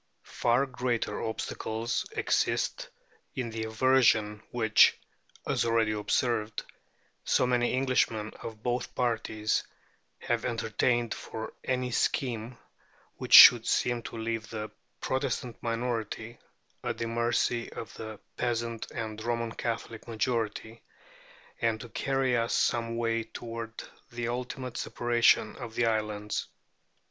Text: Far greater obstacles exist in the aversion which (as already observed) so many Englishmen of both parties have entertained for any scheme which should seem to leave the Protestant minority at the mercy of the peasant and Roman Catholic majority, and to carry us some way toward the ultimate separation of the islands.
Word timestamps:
Far 0.23 0.65
greater 0.65 1.21
obstacles 1.21 2.07
exist 2.13 2.89
in 3.35 3.51
the 3.51 3.65
aversion 3.65 4.41
which 4.49 4.97
(as 5.47 5.63
already 5.63 5.91
observed) 5.91 6.63
so 7.23 7.45
many 7.45 7.75
Englishmen 7.75 8.31
of 8.41 8.63
both 8.63 8.95
parties 8.95 9.61
have 10.17 10.43
entertained 10.43 11.13
for 11.13 11.53
any 11.63 11.91
scheme 11.91 12.57
which 13.17 13.33
should 13.35 13.67
seem 13.67 14.01
to 14.01 14.17
leave 14.17 14.49
the 14.49 14.71
Protestant 15.01 15.61
minority 15.61 16.39
at 16.83 16.97
the 16.97 17.05
mercy 17.05 17.71
of 17.71 17.93
the 17.93 18.19
peasant 18.37 18.89
and 18.89 19.23
Roman 19.23 19.51
Catholic 19.51 20.07
majority, 20.07 20.81
and 21.61 21.79
to 21.79 21.89
carry 21.89 22.35
us 22.35 22.55
some 22.55 22.97
way 22.97 23.23
toward 23.25 23.83
the 24.11 24.29
ultimate 24.29 24.77
separation 24.77 25.55
of 25.57 25.75
the 25.75 25.85
islands. 25.85 26.47